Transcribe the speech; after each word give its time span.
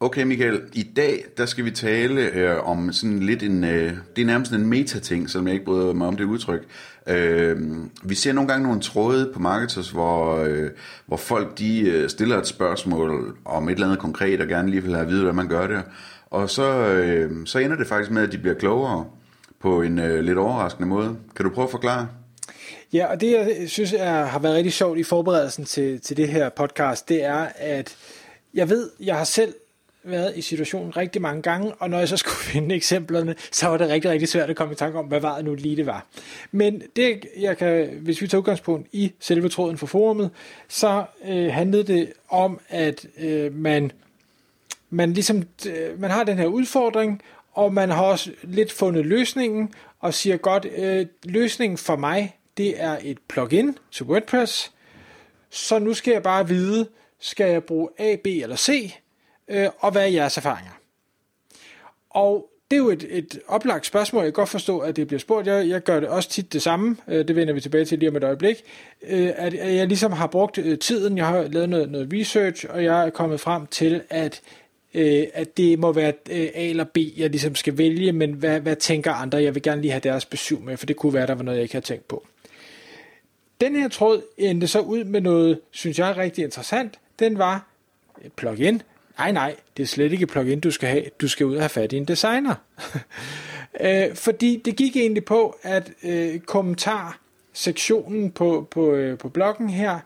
Okay 0.00 0.22
Michael, 0.22 0.62
i 0.72 0.82
dag 0.82 1.24
der 1.36 1.46
skal 1.46 1.64
vi 1.64 1.70
tale 1.70 2.20
øh, 2.20 2.68
om 2.68 2.92
sådan 2.92 3.18
lidt 3.18 3.42
en, 3.42 3.64
øh, 3.64 3.92
det 4.16 4.22
er 4.22 4.26
nærmest 4.26 4.52
en 4.52 4.66
meta-ting, 4.66 5.30
selvom 5.30 5.46
jeg 5.46 5.54
ikke 5.54 5.64
bryder 5.64 5.92
mig 5.92 6.08
om 6.08 6.16
det 6.16 6.24
udtryk. 6.24 6.64
Øh, 7.06 7.56
vi 8.02 8.14
ser 8.14 8.32
nogle 8.32 8.48
gange 8.48 8.66
nogle 8.66 8.80
tråde 8.80 9.30
på 9.34 9.38
Marketers, 9.38 9.90
hvor, 9.90 10.36
øh, 10.36 10.70
hvor 11.06 11.16
folk 11.16 11.58
de 11.58 11.80
øh, 11.80 12.08
stiller 12.08 12.38
et 12.38 12.46
spørgsmål 12.46 13.36
om 13.44 13.68
et 13.68 13.72
eller 13.72 13.86
andet 13.86 13.98
konkret, 13.98 14.40
og 14.40 14.46
gerne 14.46 14.70
lige 14.70 14.82
vil 14.82 14.92
have 14.92 15.02
at 15.02 15.08
vide, 15.08 15.20
hvordan 15.20 15.36
man 15.36 15.48
gør 15.48 15.66
det. 15.66 15.82
Og 16.30 16.50
så, 16.50 16.86
øh, 16.86 17.46
så 17.46 17.58
ender 17.58 17.76
det 17.76 17.86
faktisk 17.86 18.10
med, 18.10 18.22
at 18.22 18.32
de 18.32 18.38
bliver 18.38 18.54
klogere 18.54 19.06
på 19.60 19.82
en 19.82 19.98
øh, 19.98 20.24
lidt 20.24 20.38
overraskende 20.38 20.88
måde. 20.88 21.16
Kan 21.36 21.44
du 21.44 21.50
prøve 21.50 21.64
at 21.64 21.70
forklare? 21.70 22.08
Ja, 22.92 23.06
og 23.06 23.20
det 23.20 23.32
jeg 23.32 23.70
synes 23.70 23.94
er, 23.98 24.24
har 24.24 24.38
været 24.38 24.54
rigtig 24.54 24.72
sjovt 24.72 24.98
i 24.98 25.02
forberedelsen 25.02 25.64
til, 25.64 26.00
til 26.00 26.16
det 26.16 26.28
her 26.28 26.48
podcast, 26.48 27.08
det 27.08 27.24
er, 27.24 27.46
at 27.56 27.96
jeg 28.54 28.68
ved, 28.68 28.90
jeg 29.00 29.16
har 29.16 29.24
selv 29.24 29.54
været 30.06 30.36
i 30.36 30.42
situationen 30.42 30.96
rigtig 30.96 31.22
mange 31.22 31.42
gange, 31.42 31.72
og 31.72 31.90
når 31.90 31.98
jeg 31.98 32.08
så 32.08 32.16
skulle 32.16 32.36
finde 32.52 32.74
eksemplerne, 32.74 33.34
så 33.52 33.68
var 33.68 33.76
det 33.76 33.88
rigtig, 33.88 34.10
rigtig 34.10 34.28
svært 34.28 34.50
at 34.50 34.56
komme 34.56 34.72
i 34.72 34.76
tanke 34.76 34.98
om, 34.98 35.04
hvad 35.04 35.20
var 35.20 35.36
det 35.36 35.44
nu 35.44 35.54
lige 35.54 35.76
det 35.76 35.86
var. 35.86 36.06
Men 36.52 36.82
det, 36.96 37.26
jeg 37.38 37.58
kan, 37.58 37.88
hvis 38.02 38.22
vi 38.22 38.28
tager 38.28 38.40
udgangspunkt 38.40 38.88
i 38.92 39.12
selve 39.20 39.48
tråden 39.48 39.78
for 39.78 39.86
forumet, 39.86 40.30
så 40.68 41.04
øh, 41.28 41.52
handlede 41.52 41.84
det 41.84 42.12
om, 42.28 42.60
at 42.68 43.06
øh, 43.18 43.54
man, 43.54 43.92
man, 44.90 45.12
ligesom, 45.12 45.42
øh, 45.68 46.00
man 46.00 46.10
har 46.10 46.24
den 46.24 46.38
her 46.38 46.46
udfordring, 46.46 47.22
og 47.52 47.74
man 47.74 47.90
har 47.90 48.02
også 48.02 48.30
lidt 48.42 48.72
fundet 48.72 49.06
løsningen, 49.06 49.72
og 50.00 50.14
siger 50.14 50.36
godt, 50.36 50.66
øh, 50.76 51.06
løsningen 51.24 51.78
for 51.78 51.96
mig, 51.96 52.36
det 52.56 52.82
er 52.82 52.98
et 53.02 53.18
plugin 53.28 53.78
til 53.92 54.06
WordPress, 54.06 54.72
så 55.50 55.78
nu 55.78 55.94
skal 55.94 56.12
jeg 56.12 56.22
bare 56.22 56.48
vide, 56.48 56.88
skal 57.20 57.50
jeg 57.50 57.64
bruge 57.64 57.88
A, 57.98 58.16
B 58.24 58.26
eller 58.26 58.56
C, 58.56 58.92
øh, 59.48 59.68
og 59.78 59.92
hvad 59.92 60.02
er 60.02 60.06
jeres 60.06 60.36
erfaringer? 60.36 60.72
Og 62.10 62.50
det 62.70 62.76
er 62.76 62.80
jo 62.80 62.90
et, 62.90 63.06
et 63.10 63.40
oplagt 63.46 63.86
spørgsmål. 63.86 64.22
Jeg 64.22 64.32
kan 64.32 64.40
godt 64.40 64.48
forstå, 64.48 64.78
at 64.78 64.96
det 64.96 65.06
bliver 65.06 65.20
spurgt. 65.20 65.46
Jeg, 65.46 65.68
jeg 65.68 65.82
gør 65.82 66.00
det 66.00 66.08
også 66.08 66.28
tit 66.28 66.52
det 66.52 66.62
samme. 66.62 66.96
Øh, 67.08 67.28
det 67.28 67.36
vender 67.36 67.54
vi 67.54 67.60
tilbage 67.60 67.84
til 67.84 67.98
lige 67.98 68.10
om 68.10 68.16
et 68.16 68.24
øjeblik. 68.24 68.64
Øh, 69.02 69.32
at 69.36 69.54
jeg 69.54 69.86
ligesom 69.86 70.12
har 70.12 70.26
brugt 70.26 70.58
øh, 70.58 70.78
tiden. 70.78 71.18
Jeg 71.18 71.26
har 71.26 71.42
lavet 71.42 71.68
noget, 71.68 71.90
noget 71.90 72.08
research, 72.12 72.66
og 72.68 72.84
jeg 72.84 73.06
er 73.06 73.10
kommet 73.10 73.40
frem 73.40 73.66
til, 73.66 74.02
at 74.10 74.42
at 75.34 75.56
det 75.56 75.78
må 75.78 75.92
være 75.92 76.12
A 76.28 76.68
eller 76.68 76.84
B, 76.84 76.98
jeg 77.16 77.30
ligesom 77.30 77.54
skal 77.54 77.78
vælge, 77.78 78.12
men 78.12 78.32
hvad, 78.32 78.60
hvad 78.60 78.76
tænker 78.76 79.12
andre? 79.12 79.42
Jeg 79.42 79.54
vil 79.54 79.62
gerne 79.62 79.80
lige 79.80 79.90
have 79.90 80.00
deres 80.00 80.24
besøg 80.26 80.60
med, 80.60 80.76
for 80.76 80.86
det 80.86 80.96
kunne 80.96 81.14
være, 81.14 81.26
der 81.26 81.34
var 81.34 81.42
noget, 81.42 81.56
jeg 81.56 81.62
ikke 81.62 81.74
har 81.74 81.80
tænkt 81.80 82.08
på. 82.08 82.26
Den 83.60 83.76
her 83.76 83.88
tråd 83.88 84.22
endte 84.36 84.66
så 84.66 84.80
ud 84.80 85.04
med 85.04 85.20
noget, 85.20 85.60
synes 85.70 85.98
jeg 85.98 86.10
er 86.10 86.16
rigtig 86.16 86.44
interessant. 86.44 86.98
Den 87.18 87.38
var 87.38 87.66
et 88.24 88.32
plugin, 88.32 88.82
Nej, 89.18 89.32
nej, 89.32 89.56
det 89.76 89.82
er 89.82 89.86
slet 89.86 90.12
ikke 90.12 90.26
plugin, 90.26 90.60
du 90.60 90.70
skal 90.70 90.88
have. 90.88 91.04
Du 91.20 91.28
skal 91.28 91.46
ud 91.46 91.54
og 91.54 91.62
have 91.62 91.68
fat 91.68 91.92
i 91.92 91.96
en 91.96 92.04
designer. 92.04 92.54
øh, 93.84 94.14
fordi 94.14 94.62
det 94.64 94.76
gik 94.76 94.96
egentlig 94.96 95.24
på, 95.24 95.56
at 95.62 95.92
øh, 96.02 96.38
kommentarsektionen 96.38 98.30
på, 98.30 98.68
på, 98.70 98.94
øh, 98.94 99.18
på 99.18 99.28
bloggen 99.28 99.68
her, 99.70 99.98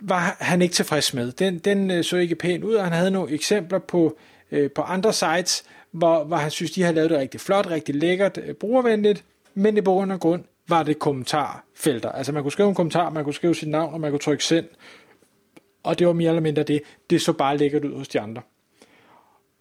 var 0.00 0.36
han 0.40 0.62
ikke 0.62 0.74
tilfreds 0.74 1.14
med. 1.14 1.32
Den, 1.32 1.58
den 1.58 1.90
øh, 1.90 2.04
så 2.04 2.16
ikke 2.16 2.34
pænt 2.34 2.64
ud, 2.64 2.74
og 2.74 2.84
han 2.84 2.92
havde 2.92 3.10
nogle 3.10 3.32
eksempler 3.32 3.78
på, 3.78 4.16
øh, 4.50 4.70
på 4.70 4.82
andre 4.82 5.12
sites, 5.12 5.64
hvor, 5.90 6.24
hvor 6.24 6.36
han 6.36 6.50
synes, 6.50 6.70
de 6.70 6.82
havde 6.82 6.94
lavet 6.94 7.10
det 7.10 7.18
rigtig 7.18 7.40
flot, 7.40 7.70
rigtig 7.70 7.94
lækkert, 7.94 8.38
øh, 8.46 8.54
brugervenligt, 8.54 9.24
men 9.54 9.76
i 9.76 9.80
bund 9.80 10.12
og 10.12 10.20
grund 10.20 10.44
var 10.68 10.82
det 10.82 10.98
kommentarfelter. 10.98 12.12
Altså 12.12 12.32
man 12.32 12.42
kunne 12.42 12.52
skrive 12.52 12.68
en 12.68 12.74
kommentar, 12.74 13.10
man 13.10 13.24
kunne 13.24 13.34
skrive 13.34 13.54
sit 13.54 13.68
navn, 13.68 13.94
og 13.94 14.00
man 14.00 14.10
kunne 14.10 14.18
trykke 14.18 14.44
send, 14.44 14.66
og 15.82 15.98
det 15.98 16.06
var 16.06 16.12
mere 16.12 16.28
eller 16.28 16.42
mindre 16.42 16.62
det. 16.62 16.82
Det 17.10 17.22
så 17.22 17.32
bare 17.32 17.56
lækkert 17.56 17.84
ud 17.84 17.98
hos 17.98 18.08
de 18.08 18.20
andre. 18.20 18.42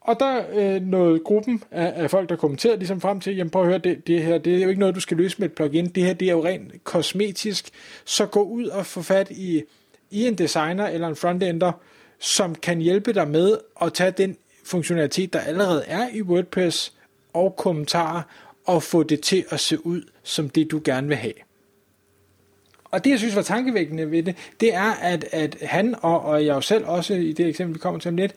Og 0.01 0.19
der 0.19 0.43
øh, 0.53 0.81
nåede 0.81 1.19
gruppen 1.19 1.63
af, 1.71 2.03
af 2.03 2.11
folk, 2.11 2.29
der 2.29 2.35
kommenterede 2.35 2.77
ligesom 2.77 3.01
frem 3.01 3.19
til, 3.19 3.35
jamen 3.35 3.49
prøv 3.49 3.61
at 3.61 3.67
høre, 3.67 3.77
det, 3.77 4.07
det 4.07 4.23
her, 4.23 4.37
det 4.37 4.55
er 4.55 4.63
jo 4.63 4.69
ikke 4.69 4.79
noget, 4.79 4.95
du 4.95 4.99
skal 4.99 5.17
løse 5.17 5.35
med 5.39 5.49
et 5.49 5.55
plugin. 5.55 5.85
Det 5.89 6.03
her, 6.03 6.13
det 6.13 6.27
er 6.27 6.31
jo 6.31 6.45
rent 6.45 6.83
kosmetisk. 6.83 7.69
Så 8.05 8.25
gå 8.25 8.43
ud 8.43 8.65
og 8.65 8.85
få 8.85 9.01
fat 9.01 9.31
i, 9.31 9.63
i 10.11 10.27
en 10.27 10.35
designer 10.35 10.87
eller 10.87 11.07
en 11.07 11.15
frontender, 11.15 11.71
som 12.19 12.55
kan 12.55 12.79
hjælpe 12.79 13.13
dig 13.13 13.27
med 13.27 13.57
at 13.81 13.93
tage 13.93 14.11
den 14.11 14.37
funktionalitet, 14.65 15.33
der 15.33 15.39
allerede 15.39 15.83
er 15.87 16.09
i 16.13 16.21
WordPress 16.21 16.93
og 17.33 17.55
kommentarer, 17.55 18.21
og 18.65 18.83
få 18.83 19.03
det 19.03 19.21
til 19.21 19.45
at 19.49 19.59
se 19.59 19.85
ud 19.85 20.01
som 20.23 20.49
det, 20.49 20.71
du 20.71 20.81
gerne 20.85 21.07
vil 21.07 21.17
have. 21.17 21.33
Og 22.91 23.03
det, 23.03 23.09
jeg 23.09 23.19
synes 23.19 23.35
var 23.35 23.41
tankevækkende 23.41 24.11
ved 24.11 24.23
det, 24.23 24.35
det 24.59 24.73
er, 24.73 24.91
at, 24.91 25.25
at 25.31 25.57
han, 25.61 25.95
og, 26.01 26.21
og 26.21 26.45
jeg 26.45 26.55
jo 26.55 26.61
selv 26.61 26.85
også 26.85 27.13
i 27.13 27.31
det 27.31 27.47
eksempel, 27.47 27.73
vi 27.73 27.79
kommer 27.79 27.99
til 27.99 28.09
om 28.09 28.15
lidt, 28.15 28.35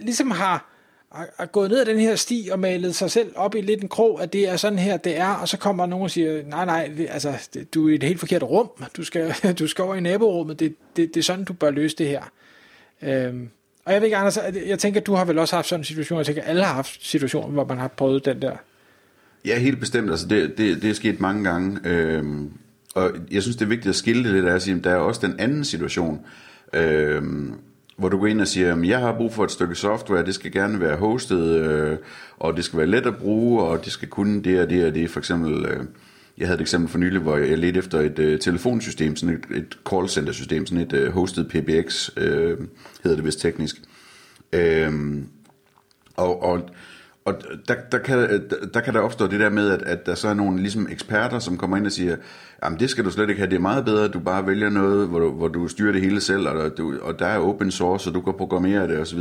ligesom 0.00 0.30
har, 0.30 0.66
har 1.10 1.46
gået 1.46 1.70
ned 1.70 1.80
ad 1.80 1.86
den 1.86 1.98
her 1.98 2.16
sti 2.16 2.48
og 2.52 2.58
malet 2.58 2.94
sig 2.94 3.10
selv 3.10 3.32
op 3.36 3.54
i 3.54 3.60
lidt 3.60 3.82
en 3.82 3.88
krog, 3.88 4.22
at 4.22 4.32
det 4.32 4.48
er 4.48 4.56
sådan 4.56 4.78
her, 4.78 4.96
det 4.96 5.16
er, 5.16 5.28
og 5.28 5.48
så 5.48 5.56
kommer 5.56 5.86
nogen 5.86 6.02
og 6.02 6.10
siger, 6.10 6.42
nej, 6.46 6.64
nej, 6.64 6.90
det, 6.96 7.06
altså, 7.10 7.48
det, 7.54 7.74
du 7.74 7.88
er 7.88 7.92
i 7.92 7.94
et 7.94 8.02
helt 8.02 8.20
forkert 8.20 8.42
rum, 8.42 8.68
du 8.96 9.04
skal, 9.04 9.34
du 9.58 9.66
skal 9.66 9.84
over 9.84 9.94
i 9.94 10.00
naborummet, 10.00 10.60
det, 10.60 10.74
det, 10.96 11.14
det 11.14 11.20
er 11.20 11.24
sådan, 11.24 11.44
du 11.44 11.52
bør 11.52 11.70
løse 11.70 11.96
det 11.96 12.08
her. 12.08 12.22
Øhm, 13.02 13.50
og 13.84 13.92
jeg 13.92 14.00
ved 14.00 14.06
ikke, 14.06 14.16
Anders, 14.16 14.38
jeg 14.66 14.78
tænker, 14.78 15.00
at 15.00 15.06
du 15.06 15.14
har 15.14 15.24
vel 15.24 15.38
også 15.38 15.56
haft 15.56 15.68
sådan 15.68 15.80
en 15.80 15.84
situation, 15.84 16.18
jeg 16.18 16.26
tænker, 16.26 16.42
alle 16.42 16.62
har 16.62 16.74
haft 16.74 17.06
situationer, 17.06 17.52
hvor 17.52 17.64
man 17.64 17.78
har 17.78 17.88
prøvet 17.88 18.24
den 18.24 18.42
der. 18.42 18.56
Ja, 19.44 19.58
helt 19.58 19.80
bestemt. 19.80 20.10
Altså, 20.10 20.26
det, 20.26 20.58
det, 20.58 20.82
det 20.82 20.90
er 20.90 20.94
sket 20.94 21.20
mange 21.20 21.44
gange. 21.44 21.78
Øhm, 21.84 22.52
og 22.94 23.10
jeg 23.30 23.42
synes, 23.42 23.56
det 23.56 23.64
er 23.64 23.68
vigtigt 23.68 23.88
at 23.88 23.96
skille 23.96 24.24
det 24.24 24.32
lidt 24.32 24.46
af 24.46 24.54
at 24.54 24.62
sige, 24.62 24.76
at 24.76 24.84
der 24.84 24.90
er 24.90 24.96
også 24.96 25.26
den 25.26 25.40
anden 25.40 25.64
situation, 25.64 26.20
øh, 26.72 27.22
hvor 27.96 28.08
du 28.08 28.18
går 28.18 28.26
ind 28.26 28.40
og 28.40 28.48
siger, 28.48 28.74
at 28.74 28.88
jeg 28.88 28.98
har 28.98 29.16
brug 29.16 29.34
for 29.34 29.44
et 29.44 29.50
stykke 29.50 29.74
software, 29.74 30.24
det 30.24 30.34
skal 30.34 30.52
gerne 30.52 30.80
være 30.80 30.96
hostet, 30.96 31.40
øh, 31.40 31.98
og 32.38 32.56
det 32.56 32.64
skal 32.64 32.78
være 32.78 32.86
let 32.86 33.06
at 33.06 33.16
bruge, 33.16 33.62
og 33.62 33.84
det 33.84 33.92
skal 33.92 34.08
kunne 34.08 34.42
det 34.42 34.60
og 34.60 34.70
det 34.70 34.86
og 34.86 34.94
det. 34.94 35.10
For 35.10 35.20
eksempel, 35.20 35.64
øh, 35.64 35.84
jeg 36.38 36.46
havde 36.46 36.56
et 36.56 36.60
eksempel 36.60 36.90
for 36.90 36.98
nylig, 36.98 37.20
hvor 37.20 37.36
jeg 37.36 37.58
ledte 37.58 37.78
efter 37.78 38.00
et 38.00 38.18
øh, 38.18 38.40
telefonsystem, 38.40 39.16
sådan 39.16 39.34
et, 39.34 39.56
et 39.56 39.78
call 39.90 40.08
center 40.08 40.32
system, 40.32 40.66
sådan 40.66 40.84
et 40.84 40.92
øh, 40.92 41.12
hostet 41.12 41.48
PBX, 41.48 42.10
øh, 42.16 42.58
hedder 43.02 43.16
det 43.16 43.24
vist 43.24 43.40
teknisk. 43.40 43.82
Øh, 44.52 44.92
og, 46.16 46.42
og 46.42 46.70
og 47.24 47.34
der, 47.68 47.74
der, 47.92 47.98
kan, 47.98 48.42
der 48.74 48.80
kan 48.80 48.94
der 48.94 49.00
opstå 49.00 49.26
det 49.26 49.40
der 49.40 49.50
med, 49.50 49.70
at, 49.70 49.82
at 49.82 50.06
der 50.06 50.14
så 50.14 50.28
er 50.28 50.34
nogle 50.34 50.60
ligesom 50.60 50.88
eksperter, 50.90 51.38
som 51.38 51.58
kommer 51.58 51.76
ind 51.76 51.86
og 51.86 51.92
siger, 51.92 52.16
jamen 52.64 52.80
det 52.80 52.90
skal 52.90 53.04
du 53.04 53.10
slet 53.10 53.28
ikke 53.28 53.38
have, 53.38 53.50
det 53.50 53.56
er 53.56 53.60
meget 53.60 53.84
bedre, 53.84 54.04
at 54.04 54.12
du 54.12 54.18
bare 54.18 54.46
vælger 54.46 54.70
noget, 54.70 55.08
hvor 55.08 55.18
du, 55.18 55.30
hvor 55.30 55.48
du 55.48 55.68
styrer 55.68 55.92
det 55.92 56.00
hele 56.00 56.20
selv, 56.20 56.48
og, 56.48 56.78
du, 56.78 56.98
og 57.02 57.18
der 57.18 57.26
er 57.26 57.38
open 57.38 57.70
source, 57.70 58.10
og 58.10 58.14
du 58.14 58.20
kan 58.20 58.34
programmere 58.38 58.88
det 58.88 58.98
osv. 58.98 59.20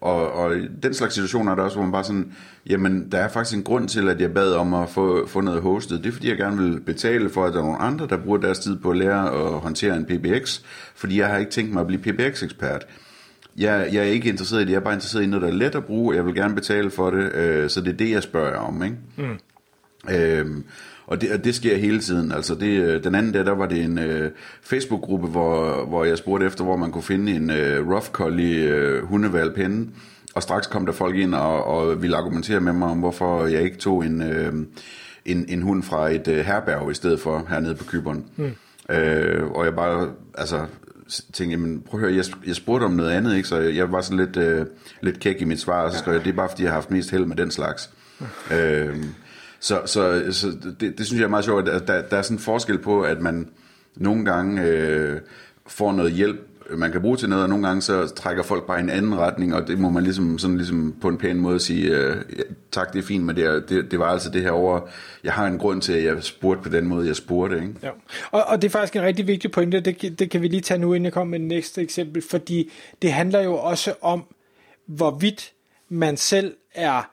Og, 0.00 0.32
og 0.32 0.54
den 0.82 0.94
slags 0.94 1.14
situationer 1.14 1.52
er 1.52 1.56
der 1.56 1.62
også, 1.62 1.76
hvor 1.76 1.84
man 1.84 1.92
bare 1.92 2.04
sådan, 2.04 2.32
jamen 2.66 3.12
der 3.12 3.18
er 3.18 3.28
faktisk 3.28 3.56
en 3.56 3.64
grund 3.64 3.88
til, 3.88 4.08
at 4.08 4.20
jeg 4.20 4.34
bad 4.34 4.52
om 4.52 4.74
at 4.74 4.88
få, 4.88 5.26
få 5.26 5.40
noget 5.40 5.62
hostet. 5.62 5.98
Det 6.04 6.08
er 6.08 6.12
fordi, 6.12 6.28
jeg 6.28 6.36
gerne 6.36 6.62
vil 6.62 6.80
betale 6.80 7.30
for, 7.30 7.44
at 7.44 7.52
der 7.52 7.58
er 7.58 7.64
nogle 7.64 7.78
andre, 7.78 8.06
der 8.06 8.16
bruger 8.16 8.38
deres 8.38 8.58
tid 8.58 8.76
på 8.78 8.90
at 8.90 8.96
lære 8.96 9.26
at 9.26 9.60
håndtere 9.60 9.96
en 9.96 10.04
PBX, 10.04 10.60
fordi 10.94 11.18
jeg 11.18 11.28
har 11.28 11.36
ikke 11.36 11.50
tænkt 11.50 11.72
mig 11.72 11.80
at 11.80 11.86
blive 11.86 12.02
PBX-ekspert. 12.02 12.86
Jeg, 13.56 13.88
jeg 13.92 14.00
er 14.00 14.10
ikke 14.10 14.28
interesseret 14.28 14.60
i 14.60 14.64
det, 14.64 14.70
jeg 14.70 14.76
er 14.76 14.84
bare 14.84 14.94
interesseret 14.94 15.22
i 15.22 15.26
noget, 15.26 15.42
der 15.42 15.48
er 15.48 15.52
let 15.52 15.74
at 15.74 15.84
bruge, 15.84 16.12
og 16.12 16.16
jeg 16.16 16.26
vil 16.26 16.34
gerne 16.34 16.54
betale 16.54 16.90
for 16.90 17.10
det, 17.10 17.32
øh, 17.34 17.70
så 17.70 17.80
det 17.80 17.88
er 17.88 17.96
det, 17.96 18.10
jeg 18.10 18.22
spørger 18.22 18.56
om. 18.56 18.82
Ikke? 18.82 18.96
Mm. 19.16 19.38
Øhm, 20.14 20.64
og 21.06 21.20
det, 21.20 21.32
og 21.32 21.44
det 21.44 21.54
sker 21.54 21.76
hele 21.76 22.00
tiden. 22.00 22.32
Altså 22.32 22.54
det, 22.54 22.80
øh, 22.80 23.04
den 23.04 23.14
anden 23.14 23.34
der, 23.34 23.42
der 23.42 23.52
var 23.52 23.66
det 23.66 23.84
en 23.84 23.98
øh, 23.98 24.30
Facebook-gruppe, 24.62 25.26
hvor, 25.26 25.84
hvor 25.84 26.04
jeg 26.04 26.18
spurgte 26.18 26.46
efter, 26.46 26.64
hvor 26.64 26.76
man 26.76 26.92
kunne 26.92 27.02
finde 27.02 27.32
en 27.32 27.50
øh, 27.50 27.88
rough 27.88 28.06
collie 28.06 28.68
øh, 28.68 29.56
henne. 29.56 29.88
Og 30.34 30.42
straks 30.42 30.66
kom 30.66 30.86
der 30.86 30.92
folk 30.92 31.16
ind 31.16 31.34
og, 31.34 31.64
og 31.64 32.02
ville 32.02 32.16
argumentere 32.16 32.60
med 32.60 32.72
mig 32.72 32.88
om, 32.88 32.98
hvorfor 32.98 33.46
jeg 33.46 33.62
ikke 33.62 33.76
tog 33.76 34.04
en, 34.04 34.22
øh, 34.22 34.52
en, 35.24 35.44
en 35.48 35.62
hund 35.62 35.82
fra 35.82 36.10
et 36.10 36.28
øh, 36.28 36.38
herberg 36.38 36.90
i 36.90 36.94
stedet 36.94 37.20
for 37.20 37.46
hernede 37.48 37.74
på 37.74 37.84
Kyberen. 37.84 38.24
Mm. 38.36 38.50
Øh, 38.94 39.50
og 39.50 39.64
jeg 39.64 39.74
bare, 39.74 40.10
altså 40.34 40.66
tænkte, 41.32 41.50
jamen 41.50 41.82
prøv 41.82 42.00
at 42.00 42.06
høre, 42.06 42.16
jeg, 42.16 42.24
jeg 42.46 42.56
spurgte 42.56 42.84
om 42.84 42.92
noget 42.92 43.10
andet, 43.10 43.36
ikke? 43.36 43.48
så 43.48 43.56
jeg 43.56 43.92
var 43.92 44.00
sådan 44.00 44.26
lidt, 44.26 44.36
øh, 44.36 44.66
lidt 45.00 45.20
kæk 45.20 45.40
i 45.40 45.44
mit 45.44 45.60
svar, 45.60 45.82
og 45.82 45.92
så 45.92 45.98
skrev 45.98 46.14
jeg, 46.14 46.24
det 46.24 46.30
er 46.30 46.36
bare 46.36 46.48
fordi, 46.48 46.62
jeg 46.62 46.70
har 46.70 46.76
haft 46.76 46.90
mest 46.90 47.10
held 47.10 47.24
med 47.24 47.36
den 47.36 47.50
slags. 47.50 47.90
øh, 48.52 48.96
så 49.60 49.80
så, 49.86 50.22
så 50.30 50.46
det, 50.80 50.98
det 50.98 51.06
synes 51.06 51.20
jeg 51.20 51.26
er 51.26 51.30
meget 51.30 51.44
sjovt, 51.44 51.68
at 51.68 51.88
der, 51.88 52.02
der 52.02 52.16
er 52.16 52.22
sådan 52.22 52.36
en 52.36 52.42
forskel 52.42 52.78
på, 52.78 53.02
at 53.02 53.20
man 53.20 53.48
nogle 53.96 54.24
gange 54.24 54.62
øh, 54.62 55.20
får 55.66 55.92
noget 55.92 56.12
hjælp, 56.12 56.40
man 56.76 56.92
kan 56.92 57.00
bruge 57.00 57.16
til 57.16 57.28
noget, 57.28 57.42
og 57.42 57.48
nogle 57.48 57.66
gange 57.66 57.82
så 57.82 58.06
trækker 58.06 58.42
folk 58.42 58.66
bare 58.66 58.78
i 58.78 58.82
en 58.82 58.90
anden 58.90 59.18
retning, 59.18 59.54
og 59.54 59.66
det 59.66 59.78
må 59.78 59.90
man 59.90 60.02
ligesom, 60.02 60.38
sådan 60.38 60.56
ligesom 60.56 60.94
på 61.00 61.08
en 61.08 61.18
pæn 61.18 61.36
måde 61.36 61.60
sige, 61.60 61.96
øh, 61.96 62.16
tak, 62.72 62.92
det 62.92 62.98
er 62.98 63.02
fint, 63.02 63.24
men 63.24 63.36
det, 63.36 63.44
er, 63.44 63.60
det, 63.60 63.90
det 63.90 63.98
var 63.98 64.06
altså 64.06 64.30
det 64.30 64.42
her 64.42 64.50
over, 64.50 64.80
jeg 65.24 65.32
har 65.32 65.46
en 65.46 65.58
grund 65.58 65.82
til, 65.82 65.92
at 65.92 66.04
jeg 66.04 66.22
spurgte 66.22 66.62
på 66.62 66.68
den 66.68 66.86
måde, 66.86 67.06
jeg 67.06 67.16
spurgte. 67.16 67.56
Ikke? 67.56 67.74
Ja. 67.82 67.90
Og, 68.30 68.44
og 68.44 68.62
det 68.62 68.68
er 68.68 68.72
faktisk 68.72 68.96
en 68.96 69.02
rigtig 69.02 69.26
vigtig 69.26 69.50
pointe, 69.50 69.80
det, 69.80 70.18
det 70.18 70.30
kan 70.30 70.42
vi 70.42 70.48
lige 70.48 70.60
tage 70.60 70.78
nu, 70.78 70.92
inden 70.92 71.04
jeg 71.04 71.12
kommer 71.12 71.30
med 71.30 71.38
det 71.38 71.48
næste 71.48 71.82
eksempel, 71.82 72.22
fordi 72.30 72.70
det 73.02 73.12
handler 73.12 73.40
jo 73.40 73.54
også 73.54 73.94
om, 74.00 74.24
hvorvidt 74.86 75.52
man 75.88 76.16
selv 76.16 76.54
er 76.74 77.10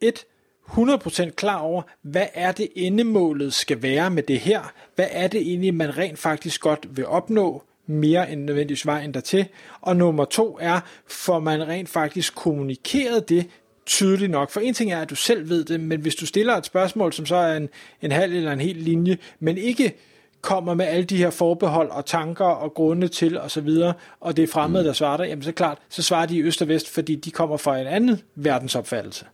et 0.00 0.24
100% 0.68 1.30
klar 1.30 1.58
over, 1.58 1.82
hvad 2.02 2.26
er 2.34 2.52
det 2.52 2.68
endemålet 2.74 3.54
skal 3.54 3.82
være 3.82 4.10
med 4.10 4.22
det 4.22 4.40
her? 4.40 4.72
Hvad 4.94 5.06
er 5.10 5.28
det 5.28 5.40
egentlig, 5.40 5.74
man 5.74 5.98
rent 5.98 6.18
faktisk 6.18 6.60
godt 6.60 6.96
vil 6.96 7.06
opnå? 7.06 7.62
Mere 7.88 8.32
end 8.32 8.44
nødvendigvis 8.44 8.86
vejen 8.86 9.14
dertil. 9.14 9.46
Og 9.80 9.96
nummer 9.96 10.24
to 10.24 10.58
er, 10.60 10.80
får 11.06 11.40
man 11.40 11.68
rent 11.68 11.88
faktisk 11.88 12.34
kommunikeret 12.34 13.28
det 13.28 13.46
tydeligt 13.86 14.30
nok. 14.30 14.50
For 14.50 14.60
en 14.60 14.74
ting 14.74 14.92
er, 14.92 15.00
at 15.00 15.10
du 15.10 15.14
selv 15.14 15.48
ved 15.48 15.64
det, 15.64 15.80
men 15.80 16.00
hvis 16.00 16.14
du 16.14 16.26
stiller 16.26 16.56
et 16.56 16.66
spørgsmål, 16.66 17.12
som 17.12 17.26
så 17.26 17.36
er 17.36 17.56
en, 17.56 17.68
en 18.02 18.12
halv 18.12 18.34
eller 18.34 18.52
en 18.52 18.60
hel 18.60 18.76
linje, 18.76 19.18
men 19.40 19.58
ikke 19.58 19.94
kommer 20.40 20.74
med 20.74 20.86
alle 20.86 21.04
de 21.04 21.16
her 21.16 21.30
forbehold 21.30 21.90
og 21.90 22.06
tanker 22.06 22.44
og 22.44 22.74
grunde 22.74 23.08
til 23.08 23.38
og 23.38 23.50
så 23.50 23.60
videre, 23.60 23.94
og 24.20 24.36
det 24.36 24.42
er 24.42 24.46
fremmede, 24.46 24.84
der 24.84 24.92
svarer 24.92 25.16
dig, 25.16 25.26
jamen 25.28 25.42
så 25.42 25.52
klart, 25.52 25.78
så 25.88 26.02
svarer 26.02 26.26
de 26.26 26.36
i 26.36 26.42
øst 26.42 26.62
og 26.62 26.68
vest, 26.68 26.88
fordi 26.88 27.14
de 27.14 27.30
kommer 27.30 27.56
fra 27.56 27.78
en 27.78 27.86
anden 27.86 28.20
verdensopfattelse. 28.34 29.24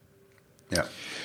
Ja. 0.72 0.80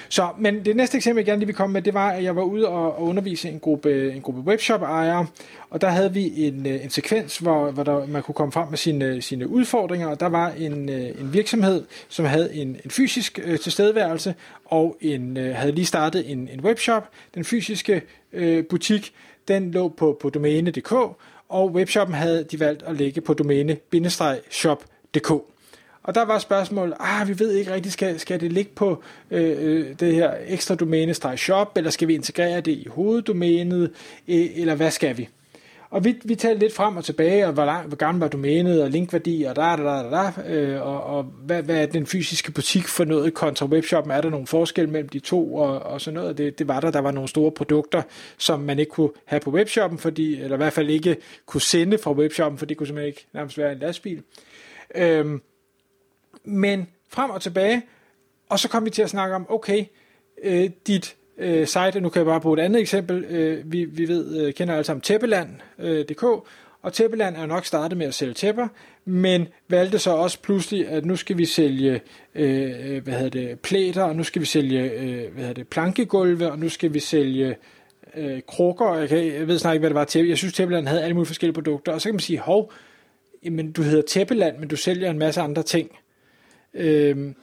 Så, 0.10 0.30
men 0.38 0.66
det 0.66 0.76
næste 0.76 0.98
eksempel, 0.98 1.20
jeg 1.20 1.26
gerne 1.26 1.40
lige 1.40 1.48
vil 1.48 1.56
komme 1.56 1.74
med, 1.74 1.82
det 1.82 1.94
var, 1.94 2.10
at 2.10 2.24
jeg 2.24 2.36
var 2.36 2.42
ude 2.42 2.68
og, 2.68 2.96
og 2.96 3.04
undervise 3.04 3.50
en 3.50 3.60
gruppe, 3.60 4.14
en 4.14 4.22
gruppe 4.22 4.42
webshop-ejere, 4.42 5.28
og 5.70 5.82
der 5.82 5.90
havde 5.90 6.14
vi 6.14 6.48
en, 6.48 6.66
øh, 6.66 6.84
en 6.84 6.90
sekvens, 6.90 7.38
hvor, 7.38 7.72
hvor 7.72 7.84
der, 7.84 8.06
man 8.06 8.24
kunne 8.24 8.36
komme 8.36 8.52
frem 8.52 8.68
med 8.70 8.78
sine, 8.78 9.22
sine 9.22 9.48
udfordringer, 9.48 10.08
og 10.08 10.20
der 10.20 10.30
var 10.30 10.50
en, 10.50 10.90
øh, 10.90 11.22
en 11.22 11.34
virksomhed, 11.34 11.86
som 12.10 12.26
havde 12.26 12.54
en, 12.54 12.68
en 12.86 12.92
fysisk 12.92 13.40
øh, 13.44 13.60
tilstedeværelse, 13.60 14.36
og 14.66 14.98
en, 15.02 15.38
øh, 15.38 15.56
havde 15.56 15.72
lige 15.72 15.86
startet 15.86 16.32
en, 16.32 16.50
en 16.54 16.60
webshop. 16.60 17.10
Den 17.36 17.44
fysiske 17.44 18.02
øh, 18.34 18.66
butik, 18.66 19.14
den 19.48 19.72
lå 19.72 19.90
på, 19.90 20.18
på 20.22 20.30
domæne.dk, 20.30 20.92
og 21.50 21.72
webshoppen 21.72 22.16
havde 22.16 22.44
de 22.44 22.60
valgt 22.60 22.84
at 22.84 22.96
lægge 22.96 23.22
på 23.22 23.34
domæne-shop.dk. 23.34 25.32
Og 26.04 26.16
der 26.16 26.26
var 26.26 26.40
spørgsmålet, 26.40 26.96
ah, 27.00 27.28
vi 27.28 27.40
ved 27.40 27.52
ikke 27.52 27.74
rigtigt, 27.74 27.94
skal, 27.94 28.20
skal 28.20 28.40
det 28.40 28.52
ligge 28.52 28.72
på 28.76 29.04
øh, 29.32 29.56
øh 29.60 30.00
det 30.00 30.16
her 30.16 30.34
ekstra 30.48 30.76
domæne 30.76 31.38
shop, 31.38 31.78
eller 31.78 31.92
skal 31.92 32.08
vi 32.08 32.16
integrere 32.16 32.62
det 32.62 32.72
i 32.72 32.88
hoveddomænet, 32.90 33.92
øh, 34.28 34.48
eller 34.56 34.76
hvad 34.76 34.92
skal 34.92 35.18
vi? 35.18 35.30
Og 35.92 36.06
vi, 36.06 36.16
vi 36.24 36.36
talte 36.36 36.60
lidt 36.60 36.74
frem 36.74 36.98
og 36.98 37.06
tilbage, 37.06 37.48
og 37.48 37.54
hvor, 37.54 37.66
lang, 37.66 37.88
hvor 37.88 37.98
gammel 37.98 38.20
var 38.20 38.28
domænet, 38.28 38.84
og 38.84 38.90
linkværdi, 38.90 39.44
og 39.44 39.56
der, 39.56 39.76
der, 39.76 40.10
der, 40.10 40.32
da, 40.32 40.54
øh, 40.54 40.88
og, 40.88 41.04
og 41.04 41.24
hvad, 41.24 41.64
hvad 41.64 41.82
er 41.82 41.86
den 41.86 42.06
fysiske 42.06 42.52
butik 42.52 42.88
for 42.88 43.06
noget 43.06 43.34
kontra 43.34 43.66
webshoppen? 43.66 44.12
Er 44.12 44.22
der 44.22 44.30
nogle 44.30 44.48
forskel 44.48 44.90
mellem 44.90 45.10
de 45.10 45.20
to, 45.20 45.56
og, 45.56 45.80
og 45.80 46.02
sådan 46.02 46.20
noget? 46.20 46.38
Det, 46.38 46.60
det 46.60 46.68
var 46.68 46.80
der. 46.80 46.92
Der 46.92 47.00
var 47.00 47.12
nogle 47.12 47.30
store 47.30 47.52
produkter, 47.52 48.02
som 48.38 48.60
man 48.60 48.80
ikke 48.80 48.90
kunne 48.90 49.10
have 49.26 49.40
på 49.40 49.52
webshoppen, 49.52 50.00
fordi, 50.00 50.42
eller 50.42 50.56
i 50.56 50.58
hvert 50.58 50.74
fald 50.74 50.90
ikke 50.90 51.18
kunne 51.46 51.62
sende 51.62 51.98
fra 51.98 52.12
webshoppen, 52.12 52.58
for 52.58 52.66
det 52.66 52.78
kunne 52.78 52.88
simpelthen 52.88 53.08
ikke 53.08 53.26
nærmest 53.34 53.58
være 53.58 53.72
en 53.72 53.80
lastbil. 53.80 54.24
Øhm, 54.96 55.42
men 56.50 56.88
frem 57.10 57.30
og 57.30 57.42
tilbage, 57.42 57.82
og 58.50 58.60
så 58.60 58.70
kom 58.70 58.86
vi 58.86 58.90
til 58.90 59.02
at 59.02 59.10
snakke 59.10 59.36
om, 59.36 59.46
okay, 59.50 59.86
øh, 60.44 60.70
dit 60.88 61.16
øh, 61.38 61.68
site, 61.68 62.02
nu 62.02 62.10
kan 62.10 62.20
jeg 62.20 62.26
bare 62.26 62.42
bruge 62.42 62.60
et 62.60 62.64
andet 62.64 62.82
eksempel, 62.82 63.24
øh, 63.24 63.72
vi, 63.72 63.86
vi 63.86 64.08
ved, 64.08 64.46
øh, 64.46 64.54
kender 64.54 64.74
alle 64.74 64.84
sammen 64.84 65.02
tæppeland.dk, 65.02 66.24
øh, 66.24 66.40
og 66.82 66.94
Tæppeland 66.94 67.36
er 67.36 67.42
jo 67.42 67.48
nok 67.48 67.66
startet 67.66 67.98
med 67.98 68.08
at 68.08 68.14
sælge 68.14 68.34
tæpper, 68.34 68.68
men 69.06 69.48
valgte 69.68 70.00
så 70.00 70.12
også 70.12 70.42
pludselig, 70.42 70.88
at 70.88 71.06
nu 71.06 71.16
skal 71.16 71.38
vi 71.38 71.46
sælge 71.46 72.02
øh, 72.36 72.96
øh 72.96 73.04
hvad 73.04 73.14
hedder 73.14 73.30
det, 73.30 73.60
plæter, 73.60 74.04
og 74.04 74.16
nu 74.16 74.24
skal 74.24 74.42
vi 74.42 74.46
sælge 74.46 74.92
øh, 74.92 75.34
hvad 75.34 75.42
hedder 75.44 75.54
det, 75.54 75.68
plankegulve, 75.68 76.52
og 76.52 76.60
nu 76.60 76.70
skal 76.70 76.94
vi 76.94 77.00
sælge 77.00 77.56
øh, 78.16 78.42
krukker, 78.48 78.96
jeg, 78.96 79.10
kan, 79.10 79.34
jeg 79.34 79.48
ved 79.48 79.60
snart 79.60 79.74
ikke, 79.74 79.82
hvad 79.82 79.90
det 79.90 79.96
var 79.96 80.06
til. 80.06 80.28
Jeg 80.28 80.38
synes, 80.38 80.54
Tæppeland 80.54 80.88
havde 80.88 81.04
alle 81.04 81.14
mulige 81.14 81.28
forskellige 81.28 81.54
produkter, 81.54 81.92
og 81.92 82.02
så 82.02 82.10
kan 82.10 82.14
man 82.14 82.20
sige, 82.20 82.40
hov, 82.40 82.72
jamen, 83.44 83.72
du 83.72 83.82
hedder 83.82 84.02
Tæppeland, 84.02 84.58
men 84.58 84.68
du 84.68 84.76
sælger 84.76 85.10
en 85.10 85.20
masse 85.20 85.42
andre 85.42 85.64
ting. 85.64 85.92
Øh, 86.74 87.34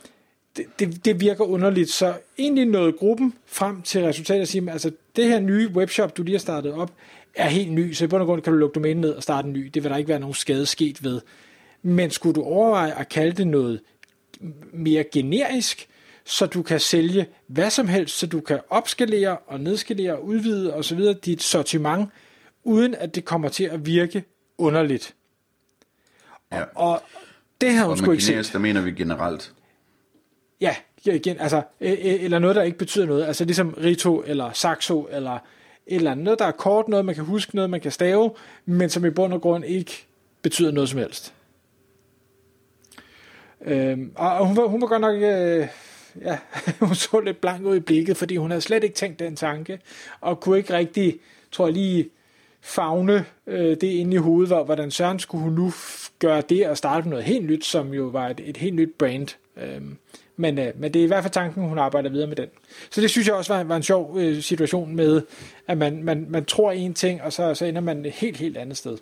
det, 0.57 0.67
det, 0.79 1.05
det 1.05 1.21
virker 1.21 1.45
underligt, 1.45 1.91
så 1.91 2.15
egentlig 2.39 2.67
nåede 2.67 2.93
gruppen 2.93 3.35
frem 3.47 3.83
til 3.83 4.05
resultatet 4.05 4.43
og 4.43 4.49
sige, 4.49 4.71
altså 4.71 4.91
det 5.17 5.25
her 5.25 5.41
nye 5.41 5.69
webshop, 5.69 6.17
du 6.17 6.23
lige 6.23 6.35
har 6.35 6.39
startet 6.39 6.73
op, 6.73 6.93
er 7.35 7.49
helt 7.49 7.73
ny, 7.73 7.93
så 7.93 8.05
i 8.05 8.09
bund 8.09 8.23
og 8.23 8.27
grund 8.27 8.43
kan 8.43 8.53
du 8.53 8.59
lukke 8.59 8.75
domænen 8.75 9.01
ned 9.01 9.11
og 9.11 9.23
starte 9.23 9.47
en 9.47 9.53
ny. 9.53 9.67
Det 9.67 9.83
vil 9.83 9.91
der 9.91 9.97
ikke 9.97 10.09
være 10.09 10.21
nogen 10.21 10.35
skade 10.35 10.67
sket 10.67 11.05
ved. 11.05 11.21
Men 11.83 12.11
skulle 12.11 12.35
du 12.35 12.43
overveje 12.43 12.99
at 12.99 13.09
kalde 13.09 13.33
det 13.33 13.47
noget 13.47 13.81
mere 14.73 15.05
generisk, 15.13 15.89
så 16.25 16.47
du 16.47 16.63
kan 16.63 16.81
sælge 16.81 17.27
hvad 17.47 17.71
som 17.71 17.89
helst, 17.89 18.19
så 18.19 18.27
du 18.27 18.41
kan 18.41 18.61
opskalere 18.71 19.37
og 19.37 19.61
nedskalere 19.61 20.13
og 20.13 20.25
udvide 20.25 20.75
osv. 20.75 21.01
dit 21.25 21.43
sortiment, 21.43 22.11
uden 22.65 22.95
at 22.95 23.15
det 23.15 23.25
kommer 23.25 23.49
til 23.49 23.65
at 23.65 23.87
virke 23.87 24.25
underligt. 24.59 25.15
Ja. 26.53 26.63
Og 26.75 27.03
det 27.61 27.73
har 27.73 27.85
hun 27.85 27.93
og 27.93 27.99
sgu 27.99 28.11
ikke 28.11 28.25
set. 28.25 28.51
der 28.53 28.59
mener 28.59 28.81
vi 28.81 28.93
generelt. 28.93 29.53
Ja, 30.61 30.77
igen, 31.05 31.37
altså, 31.41 31.63
eller 31.81 32.39
noget, 32.39 32.57
der 32.57 32.63
ikke 32.63 32.79
betyder 32.79 33.07
noget. 33.07 33.25
Altså 33.27 33.45
ligesom 33.45 33.75
Rito 33.85 34.23
eller 34.27 34.53
Saxo 34.53 35.09
eller 35.11 35.33
et 35.87 35.97
eller 35.97 36.11
andet. 36.11 36.25
Noget, 36.25 36.39
der 36.39 36.45
er 36.45 36.51
kort, 36.51 36.89
noget 36.89 37.05
man 37.05 37.15
kan 37.15 37.25
huske, 37.25 37.57
noget 37.57 37.71
man 37.71 37.81
kan 37.81 37.91
stave, 37.93 38.31
men 38.67 38.91
som 38.91 39.05
i 39.05 39.11
bund 39.11 39.33
og 39.33 39.41
grund 39.41 39.65
ikke 39.65 40.07
betyder 40.43 40.71
noget 40.71 40.89
som 40.89 40.99
helst. 40.99 41.35
Øhm, 43.65 44.13
og 44.15 44.47
hun 44.47 44.57
var, 44.57 44.67
hun 44.67 44.81
var 44.81 44.87
godt 44.87 45.01
nok, 45.01 45.15
øh, 45.15 45.69
ja, 46.23 46.39
hun 46.87 46.95
så 46.95 47.21
lidt 47.21 47.41
blank 47.41 47.67
ud 47.67 47.77
i 47.77 47.81
blikket, 47.81 48.17
fordi 48.17 48.37
hun 48.37 48.51
havde 48.51 48.61
slet 48.61 48.85
ikke 48.85 48.95
tænkt 48.95 49.19
den 49.19 49.37
tanke, 49.37 49.81
og 50.21 50.41
kunne 50.41 50.59
ikke 50.59 50.75
rigtig, 50.75 51.19
tror 51.53 51.67
jeg 51.67 51.75
lige, 51.75 52.11
fagne 52.67 53.25
øh, 53.47 53.77
det 53.81 53.83
inde 53.83 54.15
i 54.15 54.19
hovedet, 54.19 54.51
var, 54.51 54.65
hvordan 54.65 54.91
søren 54.91 55.19
skulle 55.19 55.45
hun 55.45 55.53
nu 55.53 55.73
gøre 56.19 56.43
det 56.49 56.69
og 56.69 56.77
starte 56.77 57.09
noget 57.09 57.25
helt 57.25 57.47
nyt, 57.47 57.65
som 57.65 57.95
jo 57.95 58.05
var 58.05 58.29
et, 58.29 58.41
et 58.45 58.57
helt 58.57 58.75
nyt 58.75 58.93
brand. 58.99 59.29
Øhm, 59.57 59.97
men, 60.37 60.59
øh, 60.59 60.73
men 60.77 60.95
det 60.95 61.01
er 61.01 61.05
i 61.05 61.07
hvert 61.07 61.25
fald 61.25 61.33
tanken, 61.33 61.69
hun 61.69 61.79
arbejder 61.79 62.11
videre 62.11 62.27
med 62.27 62.37
den. 62.37 62.47
Så 62.91 63.01
det 63.01 63.11
synes 63.11 63.27
jeg 63.27 63.35
også 63.35 63.55
var, 63.55 63.65
var 63.65 63.77
en 63.77 63.83
sjov 63.83 64.17
øh, 64.19 64.43
situation 64.43 64.97
med, 64.97 65.23
at 65.69 65.79
man, 65.79 66.03
man, 66.03 66.27
man 66.29 66.45
tror 66.45 66.73
en 66.73 66.95
ting, 66.95 67.23
og 67.23 67.33
så, 67.33 67.55
så 67.55 67.65
ender 67.65 67.81
man 67.81 68.07
et 68.07 68.13
helt, 68.13 68.37
helt 68.37 68.57
andet 68.57 68.77
sted. 68.77 68.97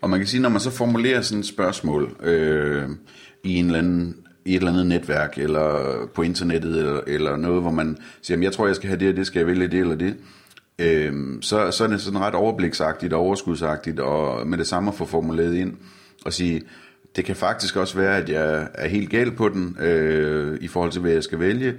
Og 0.00 0.10
man 0.10 0.20
kan 0.20 0.26
sige, 0.26 0.40
når 0.40 0.48
man 0.48 0.60
så 0.60 0.70
formulerer 0.70 1.20
sådan 1.20 1.40
et 1.40 1.46
spørgsmål 1.46 2.16
øh, 2.22 2.88
i 3.42 3.56
en 3.56 3.66
eller 3.66 3.78
anden 3.78 4.16
i 4.44 4.50
et 4.50 4.56
eller 4.56 4.70
andet 4.70 4.86
netværk, 4.86 5.38
eller 5.38 5.96
på 6.14 6.22
internettet, 6.22 6.78
eller, 6.78 7.00
eller 7.06 7.36
noget, 7.36 7.62
hvor 7.62 7.70
man 7.70 7.98
siger, 8.22 8.40
jeg 8.40 8.52
tror, 8.52 8.66
jeg 8.66 8.76
skal 8.76 8.88
have 8.88 9.00
det, 9.00 9.08
og 9.08 9.16
det 9.16 9.26
skal 9.26 9.38
jeg 9.38 9.46
vælge 9.46 9.68
det, 9.68 9.80
eller 9.80 9.94
det, 9.94 10.16
øh, 10.78 11.12
så, 11.40 11.70
så 11.70 11.84
er 11.84 11.88
det 11.88 12.00
sådan 12.00 12.20
ret 12.20 12.34
overbliksagtigt 12.34 13.12
og 13.12 13.20
overskudsagtigt, 13.20 14.00
og 14.00 14.46
med 14.46 14.58
det 14.58 14.66
samme 14.66 14.90
at 14.90 14.94
få 14.94 15.04
formuleret 15.04 15.54
ind, 15.54 15.74
og 16.24 16.32
sige, 16.32 16.62
det 17.16 17.24
kan 17.24 17.36
faktisk 17.36 17.76
også 17.76 17.98
være, 17.98 18.16
at 18.16 18.28
jeg 18.28 18.68
er 18.74 18.88
helt 18.88 19.10
gal 19.10 19.30
på 19.30 19.48
den, 19.48 19.76
øh, 19.80 20.58
i 20.60 20.68
forhold 20.68 20.92
til, 20.92 21.00
hvad 21.00 21.12
jeg 21.12 21.22
skal 21.22 21.38
vælge. 21.40 21.74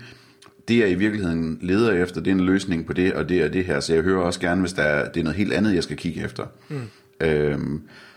Det 0.68 0.80
jeg 0.80 0.92
i 0.92 0.96
virkeligheden 0.96 1.60
leder 1.62 1.92
efter, 1.92 2.22
det 2.22 2.32
er 2.32 2.36
en 2.36 2.46
løsning 2.46 2.86
på 2.86 2.94
det, 2.94 3.14
og 3.14 3.30
det 3.30 3.44
og 3.44 3.54
det 3.54 3.66
her. 3.66 3.80
Så 3.80 3.94
jeg 3.94 4.04
hører 4.04 4.22
også 4.22 4.40
gerne, 4.40 4.62
hvis 4.62 4.74
der 4.74 4.84
er, 4.84 5.12
det 5.12 5.20
er 5.20 5.24
noget 5.24 5.38
helt 5.38 5.54
andet, 5.54 5.75
jeg 5.75 5.84
skal 5.84 5.98
kigge 5.98 6.24
efter. 6.24 6.46
Mm. 6.70 6.82
Øh, 7.22 7.60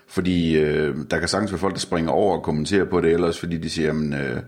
fordi 0.06 0.56
øh, 0.56 0.96
der 1.10 1.18
kan 1.18 1.28
sagtens 1.28 1.52
være 1.52 1.58
folk, 1.58 1.74
der 1.74 1.80
springer 1.80 2.10
over 2.10 2.36
og 2.36 2.42
kommenterer 2.42 2.84
på 2.84 3.00
det, 3.00 3.12
ellers 3.12 3.40
fordi 3.40 3.56
de 3.56 3.70
siger, 3.70 3.90
at 3.90 4.36
øh, 4.36 4.40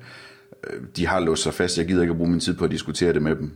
de 0.96 1.06
har 1.06 1.20
låst 1.20 1.42
sig 1.42 1.54
fast, 1.54 1.78
jeg 1.78 1.86
gider 1.86 2.02
ikke 2.02 2.10
at 2.12 2.16
bruge 2.16 2.30
min 2.30 2.40
tid 2.40 2.54
på 2.54 2.64
at 2.64 2.70
diskutere 2.70 3.12
det 3.12 3.22
med 3.22 3.36
dem. 3.36 3.50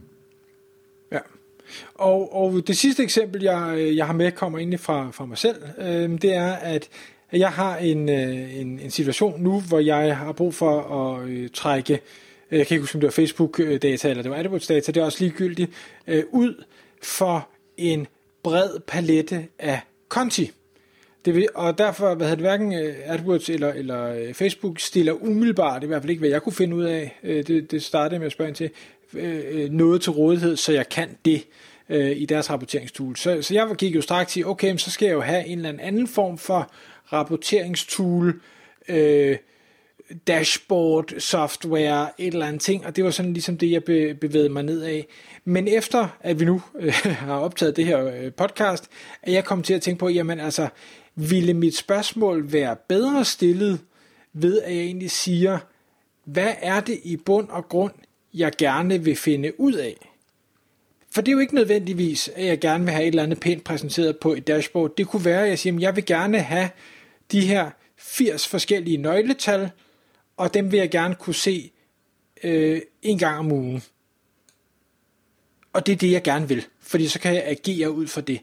Og, 1.95 2.37
og 2.37 2.67
det 2.67 2.77
sidste 2.77 3.03
eksempel, 3.03 3.43
jeg, 3.43 3.93
jeg 3.97 4.07
har 4.07 4.13
med, 4.13 4.33
kommer 4.33 4.59
egentlig 4.59 4.81
fra, 4.81 5.11
fra 5.11 5.27
mig 5.27 5.39
selv. 5.39 5.57
Øh, 5.79 6.23
det 6.23 6.35
er, 6.35 6.53
at 6.53 6.89
jeg 7.33 7.51
har 7.51 7.77
en, 7.77 8.09
øh, 8.09 8.61
en, 8.61 8.81
en 8.81 8.91
situation 8.91 9.43
nu, 9.43 9.61
hvor 9.61 9.79
jeg 9.79 10.17
har 10.17 10.33
brug 10.33 10.55
for 10.55 10.81
at 10.81 11.29
øh, 11.29 11.49
trække, 11.55 12.01
øh, 12.51 12.59
jeg 12.59 12.67
kan 12.67 12.75
ikke 12.75 12.83
huske, 12.83 12.97
om 12.97 13.01
det 13.01 13.07
var 13.07 13.11
Facebook-data 13.11 14.11
eller 14.11 14.23
det 14.23 14.31
var 14.31 14.37
AdWords-data, 14.37 14.93
det 14.93 14.97
er 14.97 15.05
også 15.05 15.19
ligegyldigt, 15.21 15.71
øh, 16.07 16.23
ud 16.31 16.65
for 17.03 17.49
en 17.77 18.07
bred 18.43 18.81
palette 18.87 19.47
af 19.59 19.81
konti. 20.09 20.51
Det 21.25 21.35
vil, 21.35 21.49
og 21.55 21.79
derfor, 21.79 22.15
hvad 22.15 22.27
hedder 22.27 22.37
det, 22.37 22.59
hverken 22.59 22.75
øh, 22.75 22.95
AdWords 23.05 23.51
eller, 23.51 23.73
eller 23.73 24.15
øh, 24.15 24.35
Facebook 24.35 24.81
stiller 24.81 25.13
umiddelbart, 25.13 25.85
i 25.85 25.87
hvert 25.87 26.03
fald 26.03 26.11
ikke, 26.11 26.21
hvad 26.21 26.31
jeg 26.31 26.43
kunne 26.43 26.53
finde 26.53 26.77
ud 26.77 26.85
af, 26.85 27.19
øh, 27.23 27.47
det, 27.47 27.71
det 27.71 27.83
startede 27.83 28.19
med 28.19 28.27
at 28.27 28.33
spørge 28.33 28.49
ind 28.49 28.57
til, 28.57 28.71
Øh, 29.15 29.43
øh, 29.51 29.71
noget 29.71 30.03
til 30.03 30.13
rådighed, 30.13 30.57
så 30.57 30.73
jeg 30.73 30.89
kan 30.89 31.17
det 31.25 31.47
øh, 31.89 32.11
i 32.17 32.27
deres 32.27 32.51
rapporteringstool. 32.51 33.17
Så, 33.17 33.43
så 33.43 33.55
jeg 33.55 33.75
gik 33.79 33.95
jo 33.95 34.01
straks 34.01 34.33
til, 34.33 34.47
okay, 34.47 34.77
så 34.77 34.91
skal 34.91 35.07
jeg 35.07 35.15
jo 35.15 35.21
have 35.21 35.47
en 35.47 35.59
eller 35.59 35.73
anden 35.81 36.09
form 36.09 36.39
for 36.39 36.71
rapporteringstool, 37.13 38.41
øh, 38.89 39.37
dashboard, 40.27 41.13
software, 41.19 42.11
et 42.19 42.33
eller 42.33 42.47
andet 42.47 42.63
ting, 42.63 42.87
og 42.87 42.97
det 42.97 43.05
var 43.05 43.11
sådan 43.11 43.33
ligesom 43.33 43.59
det, 43.59 43.71
jeg 43.71 43.85
be, 43.85 44.15
bevægede 44.15 44.49
mig 44.49 44.63
ned 44.63 44.83
af. 44.83 45.07
Men 45.45 45.69
efter, 45.69 46.09
at 46.21 46.41
vi 46.41 46.45
nu 46.45 46.63
øh, 46.79 46.93
har 47.29 47.39
optaget 47.39 47.77
det 47.77 47.87
her 47.87 48.07
øh, 48.07 48.33
podcast, 48.33 48.89
er 49.23 49.33
jeg 49.33 49.45
kommet 49.45 49.67
til 49.67 49.75
at 49.75 49.83
tænke 49.83 49.99
på, 49.99 50.09
jamen 50.09 50.41
altså, 50.41 50.69
ville 51.15 51.55
mit 51.55 51.77
spørgsmål 51.77 52.53
være 52.53 52.77
bedre 52.89 53.25
stillet 53.25 53.81
ved, 54.33 54.63
at 54.63 54.75
jeg 54.77 54.83
egentlig 54.83 55.11
siger, 55.11 55.59
hvad 56.25 56.55
er 56.63 56.81
det 56.81 57.01
i 57.05 57.17
bund 57.17 57.49
og 57.49 57.69
grund, 57.69 57.93
jeg 58.35 58.53
gerne 58.59 59.05
vil 59.05 59.17
finde 59.17 59.61
ud 59.61 59.73
af? 59.73 60.15
For 61.11 61.21
det 61.21 61.29
er 61.29 61.33
jo 61.33 61.39
ikke 61.39 61.55
nødvendigvis, 61.55 62.31
at 62.35 62.47
jeg 62.47 62.61
gerne 62.61 62.85
vil 62.85 62.93
have 62.93 63.03
et 63.03 63.09
eller 63.09 63.23
andet 63.23 63.41
pænt 63.41 63.65
præsenteret 63.65 64.19
på 64.19 64.33
et 64.35 64.47
dashboard. 64.47 64.97
Det 64.97 65.07
kunne 65.07 65.25
være, 65.25 65.43
at 65.43 65.49
jeg 65.49 65.59
siger, 65.59 65.77
at 65.77 65.83
jeg 65.83 65.97
vil 65.97 66.07
gerne 66.07 66.39
have 66.39 66.71
de 67.33 67.41
her 67.41 67.71
80 67.97 68.49
forskellige 68.49 68.97
nøgletal, 68.97 69.71
og 70.37 70.55
dem 70.55 70.73
vil 70.73 70.79
jeg 70.79 70.91
gerne 70.91 71.15
kunne 71.15 71.35
se 71.35 71.71
øh, 72.45 72.81
en 73.03 73.19
gang 73.19 73.39
om 73.39 73.53
ugen. 73.53 73.83
Og 75.73 75.87
det 75.87 75.93
er 75.93 75.97
det, 75.97 76.11
jeg 76.11 76.23
gerne 76.23 76.49
vil, 76.49 76.67
fordi 76.81 77.09
så 77.09 77.21
kan 77.21 77.35
jeg 77.35 77.45
agere 77.47 77.91
ud 77.91 78.07
fra 78.07 78.21
det. 78.21 78.41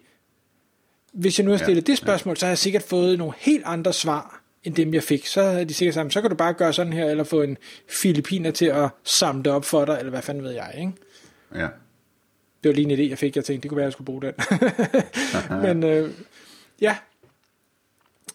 Hvis 1.13 1.39
jeg 1.39 1.45
nu 1.45 1.51
har 1.51 1.57
stillet 1.57 1.87
ja, 1.87 1.91
det 1.91 1.97
spørgsmål, 1.97 2.31
ja. 2.31 2.39
så 2.39 2.45
har 2.45 2.51
jeg 2.51 2.57
sikkert 2.57 2.83
fået 2.83 3.17
nogle 3.17 3.33
helt 3.37 3.63
andre 3.65 3.93
svar, 3.93 4.40
end 4.63 4.75
dem 4.75 4.93
jeg 4.93 5.03
fik. 5.03 5.25
Så 5.25 5.43
havde 5.43 5.65
de 5.65 5.73
sikkert 5.73 5.93
sagt, 5.93 6.13
så 6.13 6.21
kan 6.21 6.29
du 6.29 6.35
bare 6.35 6.53
gøre 6.53 6.73
sådan 6.73 6.93
her, 6.93 7.05
eller 7.05 7.23
få 7.23 7.41
en 7.41 7.57
filipiner 7.87 8.51
til 8.51 8.65
at 8.65 8.89
samle 9.03 9.43
det 9.43 9.51
op 9.51 9.65
for 9.65 9.85
dig, 9.85 9.95
eller 9.99 10.09
hvad 10.09 10.21
fanden 10.21 10.43
ved 10.43 10.51
jeg, 10.51 10.73
ikke? 10.77 10.91
Ja. 11.55 11.67
Det 12.63 12.69
var 12.69 12.73
lige 12.73 12.91
en 12.91 12.99
idé, 12.99 13.09
jeg 13.09 13.17
fik. 13.17 13.35
Jeg 13.35 13.45
tænkte, 13.45 13.63
det 13.63 13.69
kunne 13.69 13.77
være, 13.77 13.85
jeg 13.85 13.93
skulle 13.93 14.05
bruge 14.05 14.21
den. 14.21 14.33
Men 15.65 15.83
øh, 15.83 16.11
ja. 16.81 16.95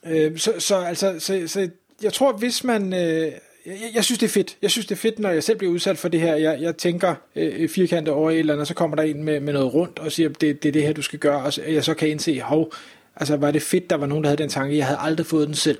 Øh, 0.06 0.38
så, 0.38 0.52
så, 0.58 0.76
altså, 0.76 1.16
så, 1.18 1.42
så 1.46 1.68
jeg 2.02 2.12
tror, 2.12 2.32
hvis 2.32 2.64
man... 2.64 2.92
Øh, 2.92 3.32
jeg, 3.66 3.90
jeg 3.94 4.04
synes, 4.04 4.18
det 4.18 4.26
er 4.26 4.30
fedt. 4.32 4.56
Jeg 4.62 4.70
synes, 4.70 4.86
det 4.86 4.94
er 4.94 4.98
fedt, 4.98 5.18
når 5.18 5.30
jeg 5.30 5.42
selv 5.42 5.58
bliver 5.58 5.72
udsat 5.72 5.98
for 5.98 6.08
det 6.08 6.20
her. 6.20 6.36
Jeg, 6.36 6.60
jeg 6.60 6.76
tænker 6.76 7.14
øh, 7.36 7.68
firkantet 7.68 8.14
over 8.14 8.30
et 8.30 8.38
eller 8.38 8.54
andet, 8.54 8.60
og 8.60 8.66
så 8.66 8.74
kommer 8.74 8.96
der 8.96 9.02
en 9.02 9.24
med, 9.24 9.40
med 9.40 9.52
noget 9.52 9.74
rundt 9.74 9.98
og 9.98 10.12
siger, 10.12 10.28
det, 10.28 10.62
det 10.62 10.68
er 10.68 10.72
det 10.72 10.82
her, 10.82 10.92
du 10.92 11.02
skal 11.02 11.18
gøre. 11.18 11.42
Og 11.42 11.52
så, 11.52 11.62
jeg 11.62 11.84
så 11.84 11.94
kan 11.94 12.08
indse, 12.08 12.40
hov, 12.40 12.72
altså 13.16 13.36
var 13.36 13.50
det 13.50 13.62
fedt, 13.62 13.90
der 13.90 13.96
var 13.96 14.06
nogen, 14.06 14.24
der 14.24 14.30
havde 14.30 14.42
den 14.42 14.50
tanke. 14.50 14.76
Jeg 14.76 14.86
havde 14.86 14.98
aldrig 15.00 15.26
fået 15.26 15.46
den 15.46 15.54
selv. 15.54 15.78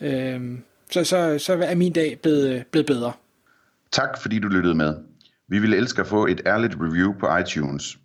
Øh, 0.00 0.58
så, 0.90 1.04
så, 1.04 1.38
så 1.38 1.58
er 1.62 1.74
min 1.74 1.92
dag 1.92 2.18
blevet, 2.22 2.54
øh, 2.54 2.62
blevet 2.70 2.86
bedre. 2.86 3.12
Tak, 3.92 4.18
fordi 4.18 4.38
du 4.38 4.48
lyttede 4.48 4.74
med. 4.74 4.94
Vi 5.48 5.58
ville 5.58 5.76
elske 5.76 6.00
at 6.00 6.06
få 6.06 6.26
et 6.26 6.40
ærligt 6.46 6.76
review 6.80 7.12
på 7.20 7.36
iTunes. 7.36 7.98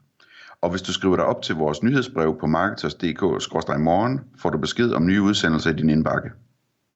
Og 0.61 0.69
hvis 0.69 0.81
du 0.81 0.93
skriver 0.93 1.15
dig 1.15 1.25
op 1.25 1.41
til 1.41 1.55
vores 1.55 1.83
nyhedsbrev 1.83 2.37
på 2.39 2.47
marketers.dk-morgen, 2.47 4.19
får 4.41 4.49
du 4.49 4.57
besked 4.57 4.91
om 4.91 5.05
nye 5.05 5.21
udsendelser 5.21 5.69
i 5.69 5.73
din 5.73 5.89
indbakke. 5.89 6.29